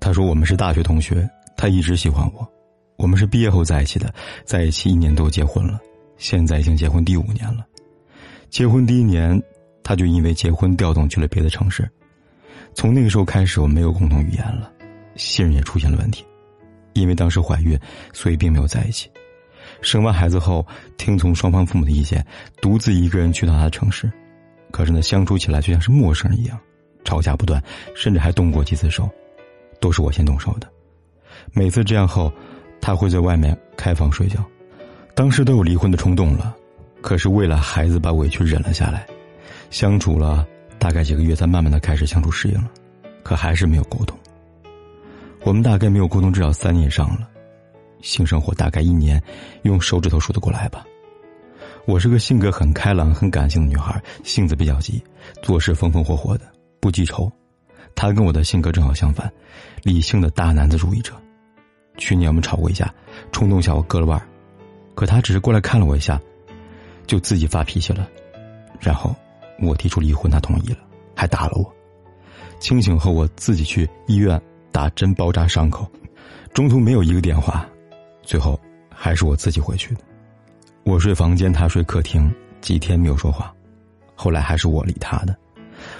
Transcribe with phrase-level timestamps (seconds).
[0.00, 2.46] 他说：“我们是大学同学，他一直喜欢我。
[2.96, 4.12] 我们是毕业后在一起的，
[4.44, 5.80] 在一起一年多结婚了，
[6.16, 7.66] 现在已经结婚第五年了。
[8.48, 9.40] 结婚第一年，
[9.82, 11.88] 他就因为结婚调动去了别的城市。
[12.74, 14.70] 从那个时候开始，我们没有共同语言了，
[15.16, 16.24] 信任也出现了问题。
[16.94, 17.78] 因为当时怀孕，
[18.12, 19.10] 所以并没有在一起。
[19.82, 20.64] 生完孩子后，
[20.96, 22.24] 听从双方父母的意见，
[22.62, 24.10] 独自一个人去到他的城市。
[24.70, 26.58] 可是呢，相处起来就像是陌生人一样，
[27.04, 27.62] 吵架不断，
[27.94, 29.10] 甚至还动过几次手。”
[29.86, 30.68] 都是我先动手的，
[31.52, 32.32] 每次这样后，
[32.80, 34.44] 他会在外面开房睡觉。
[35.14, 36.56] 当时都有离婚的冲动了，
[37.00, 39.06] 可是为了孩子把委屈忍了下来。
[39.70, 40.44] 相处了
[40.76, 42.70] 大概几个月，才慢慢的开始相处适应了，
[43.22, 44.18] 可还是没有沟通。
[45.44, 47.28] 我们大概没有沟通至少三年以上了，
[48.02, 49.22] 性生活大概一年，
[49.62, 50.84] 用手指头数得过来吧。
[51.84, 55.00] 我是个性格很开朗、很感性的女孩，性子比较急，
[55.42, 56.44] 做事风风火火的，
[56.80, 57.30] 不记仇。
[57.96, 59.32] 他跟我的性格正好相反，
[59.82, 61.14] 理性的大男子主义者。
[61.96, 62.92] 去年我们吵过一架，
[63.32, 64.28] 冲动下我割了腕儿，
[64.94, 66.20] 可他只是过来看了我一下，
[67.06, 68.06] 就自己发脾气了。
[68.78, 69.16] 然后
[69.60, 70.78] 我提出离婚，他同意了，
[71.14, 71.74] 还打了我。
[72.60, 75.90] 清醒后我自己去医院打针包扎伤口，
[76.52, 77.66] 中途没有一个电话，
[78.22, 78.60] 最后
[78.94, 80.02] 还是我自己回去的。
[80.84, 82.30] 我睡房间，他睡客厅，
[82.60, 83.52] 几天没有说话，
[84.14, 85.34] 后来还是我理他的。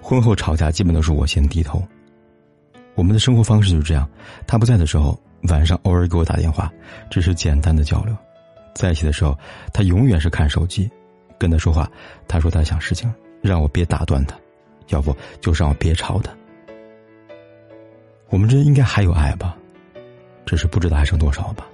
[0.00, 1.82] 婚后吵架基本都是我先低头。
[2.94, 4.08] 我们的生活方式就是这样：
[4.46, 6.70] 他不在的时候，晚上偶尔给我打电话，
[7.10, 8.14] 只是简单的交流；
[8.74, 9.38] 在一起的时候，
[9.72, 10.90] 他永远是看手机。
[11.38, 11.90] 跟他说话，
[12.28, 14.36] 他说他想事情，让我别打断他，
[14.88, 16.32] 要不就让我别吵他。
[18.28, 19.56] 我们这应该还有爱吧，
[20.46, 21.66] 只是不知道还剩多少吧。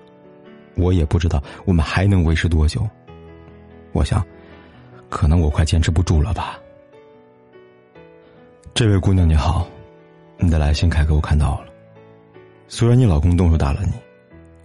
[0.74, 2.88] 我也不知道我们还能维持多久。
[3.92, 4.24] 我想，
[5.10, 6.58] 可能我快坚持不住了吧。
[8.78, 9.66] 这位姑娘你好，
[10.38, 11.66] 你的来信凯哥我看到了。
[12.68, 13.92] 虽然你老公动手打了你，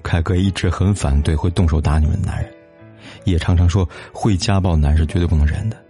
[0.04, 2.54] 凯哥一直很反对会动手打你们的男人，
[3.24, 5.84] 也常常说会家暴男是绝对不能忍的，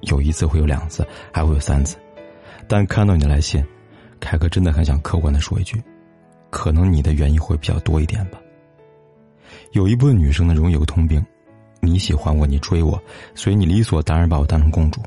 [0.00, 1.96] 有一次会有两次，还会有三次。
[2.66, 3.64] 但看到你的来信，
[4.18, 5.80] 凯哥真的很想客观的说一句，
[6.50, 8.40] 可能你的原因会比较多一点吧。
[9.70, 11.24] 有一部分女生呢容易有个通病，
[11.78, 13.00] 你喜欢我，你追我，
[13.36, 15.00] 所以你理所当然把我当成公主。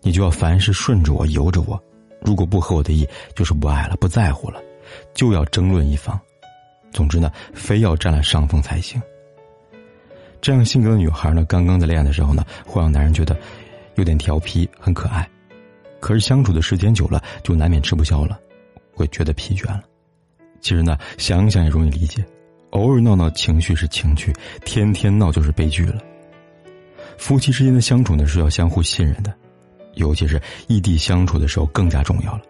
[0.00, 1.80] 你就要凡事顺着我、由着我，
[2.20, 4.60] 如果不合我的意，就是不爱了、不在乎了，
[5.14, 6.18] 就要争论一方。
[6.90, 9.00] 总之呢，非要占了上风才行。
[10.40, 13.36] 这样性格的女孩呢，刚刚在恋爱的时候呢，会让男人觉得
[13.96, 15.28] 有点调皮、很可爱，
[16.00, 18.38] 可是相处的时间久了，就难免吃不消了，
[18.94, 19.82] 会觉得疲倦了。
[20.60, 22.24] 其实呢，想想也容易理解，
[22.70, 24.32] 偶尔闹闹情绪是情趣，
[24.64, 26.00] 天天闹就是悲剧了。
[27.16, 29.34] 夫妻之间的相处呢，是要相互信任的。
[29.98, 32.42] 尤其是异地相处的时候更加重要了，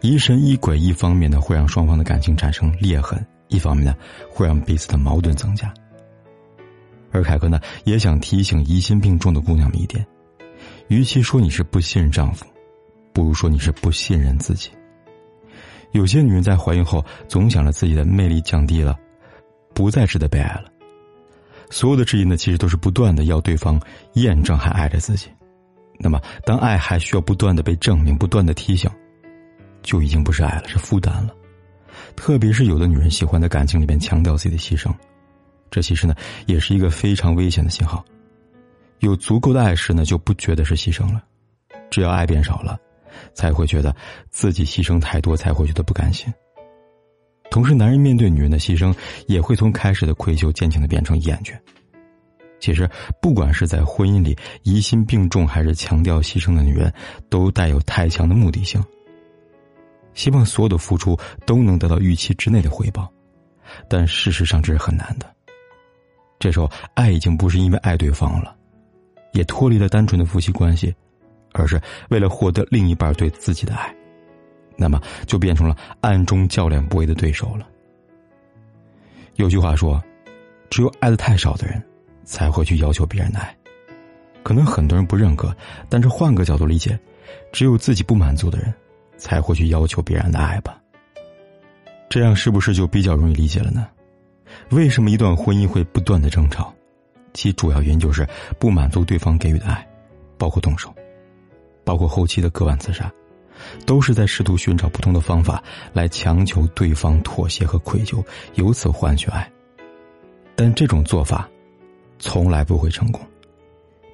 [0.00, 3.94] 疑神疑鬼一方面呢会让双方的感情产生裂痕，一方面呢
[4.30, 5.72] 会让彼此的矛盾增加。
[7.10, 10.06] 而凯哥呢也想提醒疑心病重的姑娘们一点：，
[10.88, 12.44] 与其说你是不信任丈夫，
[13.12, 14.70] 不如说你是不信任自己。
[15.92, 18.98] 有些女人在怀孕后总想着自己的魅力降低了，
[19.74, 20.64] 不再值得被爱了。
[21.68, 23.80] 所有的质疑呢，其实都是不断的要对方
[24.14, 25.28] 验证还爱着自己。
[25.98, 28.90] 那么，当爱还需要不断的被证明、不断的提醒，
[29.82, 31.34] 就已经不是爱了，是负担了。
[32.16, 34.92] 特别是有的女人喜欢在感情里面强调自己的牺牲，
[35.70, 36.14] 这其实呢
[36.46, 38.04] 也是一个非常危险的信号。
[39.00, 41.20] 有足够的爱时呢，就不觉得是牺牲了；
[41.90, 42.78] 只要爱变少了，
[43.34, 43.94] 才会觉得
[44.30, 46.32] 自己牺牲太多，才会觉得不甘心。
[47.50, 48.94] 同时，男人面对女人的牺牲，
[49.26, 51.54] 也会从开始的愧疚渐渐的变成厌倦。
[52.62, 52.88] 其实，
[53.20, 56.94] 不管是在婚姻里疑心病重，还是强调牺牲的女人，
[57.28, 58.80] 都带有太强的目的性。
[60.14, 63.12] 希望所有的付出都能得到预期之内的回报，
[63.88, 65.26] 但事实上这是很难的。
[66.38, 68.54] 这时候，爱已经不是因为爱对方了，
[69.32, 70.94] 也脱离了单纯的夫妻关系，
[71.54, 73.92] 而是为了获得另一半对自己的爱，
[74.76, 77.66] 那么就变成了暗中较量不为的对手了。
[79.34, 80.00] 有句话说
[80.70, 81.82] ：“只有爱的太少的人。”
[82.24, 83.56] 才会去要求别人的爱，
[84.42, 85.54] 可能很多人不认可，
[85.88, 86.98] 但是换个角度理解，
[87.52, 88.72] 只有自己不满足的人，
[89.16, 90.78] 才会去要求别人的爱吧。
[92.08, 93.88] 这样是不是就比较容易理解了呢？
[94.70, 96.72] 为什么一段婚姻会不断的争吵？
[97.32, 98.28] 其主要原因就是
[98.58, 99.88] 不满足对方给予的爱，
[100.36, 100.94] 包括动手，
[101.84, 103.10] 包括后期的割腕自杀，
[103.86, 105.62] 都是在试图寻找不同的方法
[105.94, 108.22] 来强求对方妥协和愧疚，
[108.56, 109.50] 由此换取爱。
[110.54, 111.48] 但这种做法，
[112.22, 113.20] 从来不会成功。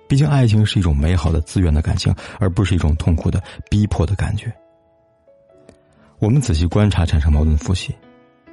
[0.08, 4.50] 毕竟，爱情是一种美好的、自愿的感情，而不是一种痛苦的、逼迫的感觉。
[6.18, 7.94] 我们仔细观察产生矛盾的夫妻，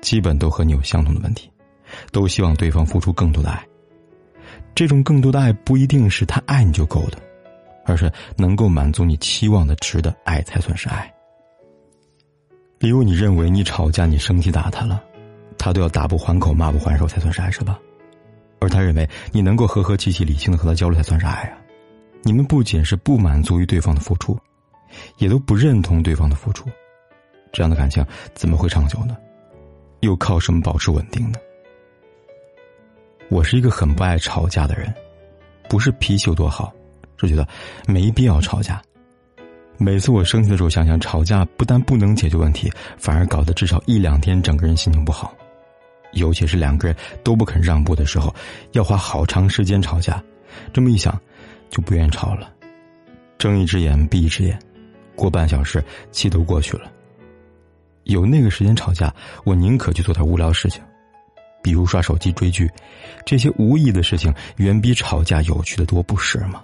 [0.01, 1.49] 基本都和你有相同的问题，
[2.11, 3.65] 都希望对方付出更多的爱。
[4.75, 7.17] 这种更多的爱不一定是他爱你就够的，
[7.85, 11.09] 而是能够满足你期望的值的爱才算是爱。
[12.79, 15.01] 例如，你认为你吵架、你生气打他了，
[15.57, 17.79] 他都要打不还口、骂不还手才算是爱，是吧？
[18.65, 21.57] 而他认为你能够和和气气、理性的和他交流才算是爱啊！
[22.23, 24.37] 你们不仅是不满足于对方的付出，
[25.17, 26.67] 也都不认同对方的付出，
[27.53, 28.03] 这样的感情
[28.33, 29.15] 怎么会长久呢？
[30.01, 31.37] 又靠什么保持稳定呢？
[33.29, 34.93] 我是一个很不爱吵架的人，
[35.69, 36.73] 不是脾气有多好，
[37.17, 37.47] 是觉得
[37.87, 38.81] 没必要吵架。
[39.77, 45.33] 每次我生气的时候，想想吵架不但不能解决问题，反而搞得至少一两天整个人心情不好。
[46.15, 48.33] 尤其是两个人都不肯让步的时候，
[48.71, 50.21] 要花好长时间吵架。
[50.73, 51.17] 这么一想，
[51.69, 52.51] 就不愿意吵了。
[53.37, 54.57] 睁一只眼闭一只眼，
[55.15, 56.91] 过半小时气都过去了。
[58.03, 59.13] 有那个时间吵架，
[59.43, 60.81] 我宁可去做点无聊事情。
[61.61, 62.69] 比如刷手机、追剧，
[63.25, 66.63] 这些无意义的事情远比吵架有趣的多，不是吗？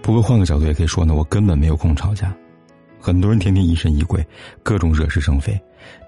[0.00, 2.34] 不过换个角度也可以说呢，我根本没有空吵架。
[2.98, 4.26] 很多人天天疑神疑鬼，
[4.62, 5.60] 各种惹是生非，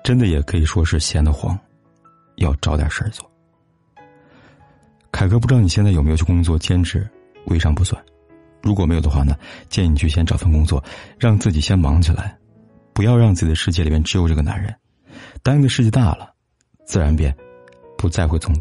[0.03, 1.57] 真的也可以说是闲得慌，
[2.37, 3.31] 要找点事儿做。
[5.13, 7.09] 凯哥，不知道你现在有没有去工作兼职？
[7.47, 8.03] 微商不算。
[8.63, 9.37] 如果没有的话呢，
[9.69, 10.83] 建议你去先找份工作，
[11.19, 12.37] 让自己先忙起来，
[12.93, 14.75] 不要让自己的世界里面只有这个男人。
[15.43, 16.33] 当你的世界大了，
[16.85, 17.35] 自然便。
[17.99, 18.59] 不再会从。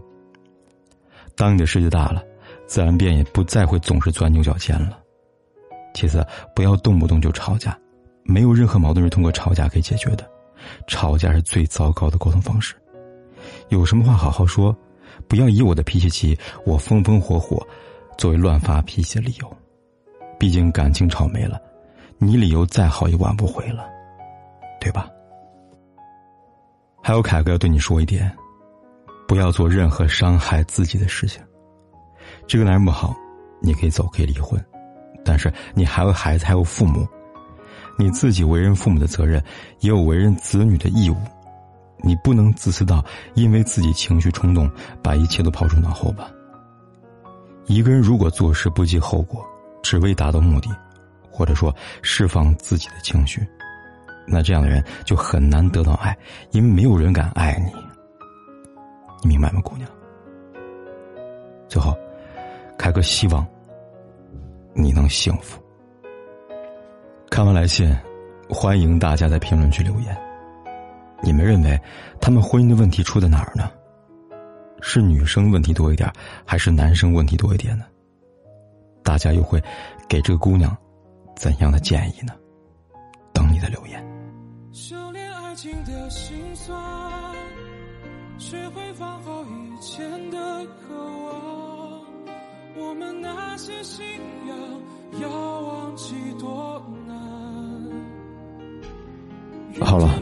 [1.33, 2.21] 当你的世界大了，
[2.67, 4.99] 自然便也不再会总是钻牛角尖了。
[5.93, 7.79] 其次，不要动不动就吵架，
[8.23, 10.29] 没有任何矛盾是通过吵架可以解决的，
[10.87, 12.75] 吵架是最糟糕的沟通方式。
[13.69, 14.75] 有什么话好好说，
[15.27, 17.65] 不要以我的脾气急，我风风火火，
[18.17, 19.57] 作为乱发脾气的理由。
[20.39, 21.59] 毕竟感情吵没了，
[22.17, 23.85] 你理由再好也挽不回了，
[24.79, 25.07] 对吧？
[27.01, 28.31] 还有凯哥要对你说一点。
[29.27, 31.39] 不要做任何伤害自己的事情。
[32.47, 33.15] 这个男人不好，
[33.61, 34.59] 你可以走，可以离婚，
[35.23, 37.07] 但是你还有孩子，还有父母，
[37.95, 39.39] 你自己为人父母的责任，
[39.81, 41.15] 也有为人子女的义务。
[42.01, 43.03] 你不能自私到
[43.33, 44.69] 因为自己情绪冲动，
[45.03, 46.29] 把一切都抛诸脑后吧。
[47.65, 49.45] 一个人如果做事不计后果，
[49.83, 50.69] 只为达到目的，
[51.29, 53.45] 或者说释放自己的情绪，
[54.25, 56.17] 那这样的人就很难得到爱，
[56.51, 57.71] 因为没有人敢爱你。
[59.21, 59.89] 你明白吗，姑娘？
[61.67, 61.95] 最后，
[62.77, 63.45] 凯哥希望
[64.73, 65.61] 你能幸福。
[67.29, 67.95] 看完来信，
[68.49, 70.28] 欢迎大家在评论区留言。
[71.21, 71.79] 你们认为
[72.19, 73.69] 他们婚姻的问题出在哪儿呢？
[74.81, 76.11] 是女生问题多一点，
[76.45, 77.85] 还是男生问题多一点呢？
[79.03, 79.61] 大家又会
[80.07, 80.75] 给这个姑娘
[81.35, 82.33] 怎样的建议呢？
[83.33, 84.01] 等你的留言。
[84.71, 86.77] 修炼爱情的心酸。
[88.37, 92.01] 学会放好以前的渴望，
[92.77, 94.05] 我们那些信
[94.47, 94.57] 仰
[95.21, 97.17] 要忘记多难。
[99.85, 100.21] 好了，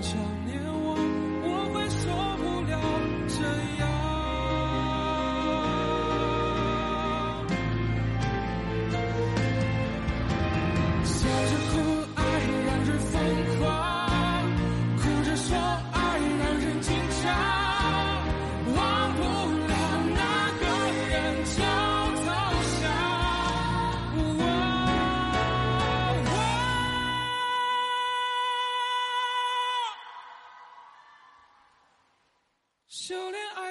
[0.00, 0.16] 想
[0.46, 0.59] 念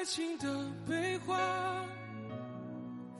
[0.09, 0.47] 情的
[0.87, 1.37] 悲欢，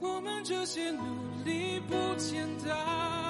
[0.00, 0.20] 我。
[0.20, 3.29] 们这些努力不简单，